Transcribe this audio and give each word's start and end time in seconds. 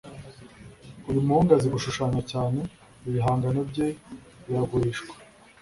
Uyu 1.09 1.25
muhungu 1.27 1.51
azi 1.55 1.67
gushushanya 1.75 2.21
cyane 2.31 2.59
ibihangano 3.07 3.59
bye 3.69 3.87
biragurishwa 4.45 5.13